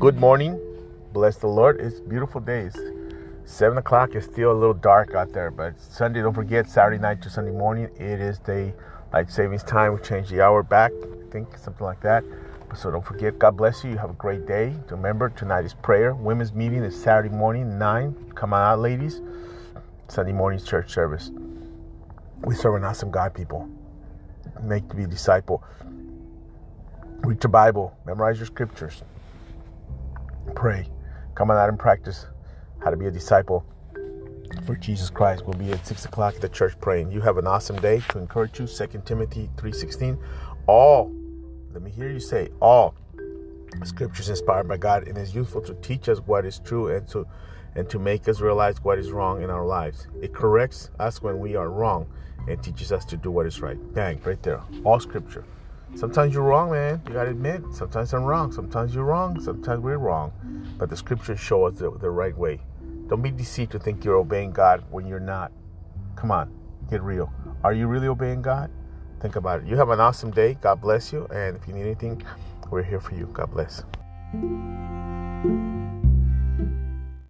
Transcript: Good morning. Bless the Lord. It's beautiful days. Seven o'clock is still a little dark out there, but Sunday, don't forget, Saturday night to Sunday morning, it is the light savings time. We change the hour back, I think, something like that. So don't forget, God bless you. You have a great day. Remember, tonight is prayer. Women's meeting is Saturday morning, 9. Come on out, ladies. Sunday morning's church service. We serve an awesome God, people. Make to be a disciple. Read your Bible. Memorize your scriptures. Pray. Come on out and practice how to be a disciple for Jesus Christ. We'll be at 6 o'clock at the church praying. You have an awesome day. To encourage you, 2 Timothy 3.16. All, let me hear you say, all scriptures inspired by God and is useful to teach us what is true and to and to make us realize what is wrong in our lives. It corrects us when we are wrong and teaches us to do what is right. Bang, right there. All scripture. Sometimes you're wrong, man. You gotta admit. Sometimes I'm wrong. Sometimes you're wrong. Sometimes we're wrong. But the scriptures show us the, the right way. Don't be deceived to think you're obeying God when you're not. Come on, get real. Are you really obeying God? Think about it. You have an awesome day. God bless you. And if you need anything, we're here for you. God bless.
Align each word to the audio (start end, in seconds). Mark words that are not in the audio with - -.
Good 0.00 0.16
morning. 0.16 0.60
Bless 1.12 1.38
the 1.38 1.48
Lord. 1.48 1.80
It's 1.80 1.98
beautiful 1.98 2.40
days. 2.40 2.76
Seven 3.44 3.78
o'clock 3.78 4.14
is 4.14 4.26
still 4.26 4.52
a 4.52 4.54
little 4.54 4.72
dark 4.72 5.16
out 5.16 5.32
there, 5.32 5.50
but 5.50 5.80
Sunday, 5.80 6.22
don't 6.22 6.34
forget, 6.34 6.70
Saturday 6.70 7.02
night 7.02 7.20
to 7.22 7.30
Sunday 7.30 7.50
morning, 7.50 7.88
it 7.96 8.20
is 8.20 8.38
the 8.38 8.72
light 9.12 9.28
savings 9.28 9.64
time. 9.64 9.92
We 9.94 10.00
change 10.00 10.28
the 10.28 10.40
hour 10.40 10.62
back, 10.62 10.92
I 10.92 11.32
think, 11.32 11.58
something 11.58 11.84
like 11.84 12.00
that. 12.02 12.22
So 12.76 12.92
don't 12.92 13.04
forget, 13.04 13.40
God 13.40 13.56
bless 13.56 13.82
you. 13.82 13.90
You 13.90 13.98
have 13.98 14.10
a 14.10 14.14
great 14.14 14.46
day. 14.46 14.72
Remember, 14.88 15.30
tonight 15.30 15.64
is 15.64 15.74
prayer. 15.74 16.14
Women's 16.14 16.52
meeting 16.52 16.84
is 16.84 16.94
Saturday 16.94 17.34
morning, 17.34 17.76
9. 17.76 18.32
Come 18.36 18.52
on 18.52 18.60
out, 18.60 18.78
ladies. 18.78 19.20
Sunday 20.06 20.32
morning's 20.32 20.62
church 20.62 20.92
service. 20.92 21.32
We 22.42 22.54
serve 22.54 22.76
an 22.76 22.84
awesome 22.84 23.10
God, 23.10 23.34
people. 23.34 23.68
Make 24.62 24.88
to 24.90 24.94
be 24.94 25.02
a 25.02 25.08
disciple. 25.08 25.64
Read 27.22 27.42
your 27.42 27.50
Bible. 27.50 27.96
Memorize 28.06 28.38
your 28.38 28.46
scriptures. 28.46 29.02
Pray. 30.58 30.88
Come 31.36 31.52
on 31.52 31.56
out 31.56 31.68
and 31.68 31.78
practice 31.78 32.26
how 32.82 32.90
to 32.90 32.96
be 32.96 33.06
a 33.06 33.12
disciple 33.12 33.64
for 34.66 34.74
Jesus 34.74 35.08
Christ. 35.08 35.46
We'll 35.46 35.56
be 35.56 35.70
at 35.70 35.86
6 35.86 36.04
o'clock 36.06 36.34
at 36.34 36.40
the 36.40 36.48
church 36.48 36.74
praying. 36.80 37.12
You 37.12 37.20
have 37.20 37.38
an 37.38 37.46
awesome 37.46 37.76
day. 37.76 38.02
To 38.08 38.18
encourage 38.18 38.58
you, 38.58 38.66
2 38.66 39.02
Timothy 39.04 39.48
3.16. 39.54 40.18
All, 40.66 41.14
let 41.72 41.80
me 41.80 41.92
hear 41.92 42.10
you 42.10 42.18
say, 42.18 42.48
all 42.60 42.96
scriptures 43.84 44.30
inspired 44.30 44.66
by 44.66 44.78
God 44.78 45.06
and 45.06 45.16
is 45.16 45.32
useful 45.32 45.60
to 45.60 45.74
teach 45.74 46.08
us 46.08 46.18
what 46.26 46.44
is 46.44 46.58
true 46.58 46.88
and 46.88 47.06
to 47.06 47.24
and 47.76 47.88
to 47.88 48.00
make 48.00 48.26
us 48.26 48.40
realize 48.40 48.82
what 48.82 48.98
is 48.98 49.12
wrong 49.12 49.44
in 49.44 49.50
our 49.50 49.64
lives. 49.64 50.08
It 50.20 50.34
corrects 50.34 50.90
us 50.98 51.22
when 51.22 51.38
we 51.38 51.54
are 51.54 51.70
wrong 51.70 52.08
and 52.48 52.60
teaches 52.60 52.90
us 52.90 53.04
to 53.04 53.16
do 53.16 53.30
what 53.30 53.46
is 53.46 53.60
right. 53.60 53.78
Bang, 53.94 54.20
right 54.24 54.42
there. 54.42 54.60
All 54.82 54.98
scripture. 54.98 55.44
Sometimes 55.94 56.34
you're 56.34 56.42
wrong, 56.42 56.70
man. 56.70 57.00
You 57.06 57.14
gotta 57.14 57.30
admit. 57.30 57.62
Sometimes 57.72 58.12
I'm 58.14 58.24
wrong. 58.24 58.52
Sometimes 58.52 58.94
you're 58.94 59.04
wrong. 59.04 59.40
Sometimes 59.40 59.82
we're 59.82 59.98
wrong. 59.98 60.32
But 60.78 60.90
the 60.90 60.96
scriptures 60.96 61.40
show 61.40 61.64
us 61.64 61.78
the, 61.78 61.90
the 61.98 62.10
right 62.10 62.36
way. 62.36 62.60
Don't 63.08 63.22
be 63.22 63.30
deceived 63.30 63.72
to 63.72 63.78
think 63.78 64.04
you're 64.04 64.16
obeying 64.16 64.52
God 64.52 64.84
when 64.90 65.06
you're 65.06 65.18
not. 65.18 65.50
Come 66.14 66.30
on, 66.30 66.52
get 66.90 67.02
real. 67.02 67.32
Are 67.64 67.72
you 67.72 67.86
really 67.86 68.06
obeying 68.06 68.42
God? 68.42 68.70
Think 69.20 69.36
about 69.36 69.60
it. 69.62 69.66
You 69.66 69.76
have 69.76 69.88
an 69.88 70.00
awesome 70.00 70.30
day. 70.30 70.58
God 70.60 70.80
bless 70.80 71.12
you. 71.12 71.26
And 71.32 71.56
if 71.56 71.66
you 71.66 71.74
need 71.74 71.82
anything, 71.82 72.22
we're 72.70 72.82
here 72.82 73.00
for 73.00 73.14
you. 73.14 73.26
God 73.32 73.50
bless. 73.50 73.82